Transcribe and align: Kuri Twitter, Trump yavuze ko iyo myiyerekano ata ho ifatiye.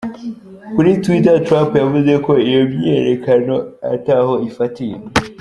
Kuri 0.75 0.91
Twitter, 1.03 1.35
Trump 1.47 1.71
yavuze 1.83 2.13
ko 2.25 2.31
iyo 2.49 2.61
myiyerekano 2.71 3.55
ata 3.93 4.15
ho 4.25 4.33
ifatiye. 4.49 4.97